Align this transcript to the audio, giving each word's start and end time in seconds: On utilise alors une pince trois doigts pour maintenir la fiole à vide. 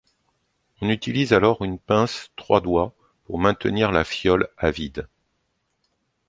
On 0.81 0.89
utilise 0.89 1.31
alors 1.31 1.61
une 1.63 1.77
pince 1.77 2.31
trois 2.35 2.59
doigts 2.59 2.95
pour 3.25 3.37
maintenir 3.37 3.91
la 3.91 4.03
fiole 4.03 4.49
à 4.57 4.71
vide. 4.71 5.07